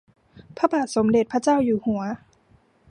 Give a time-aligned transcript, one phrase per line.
[0.57, 2.01] พระบาทสมเด้จพระเจ้าอยู่หัว